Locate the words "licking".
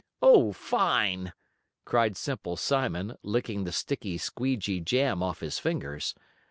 3.21-3.65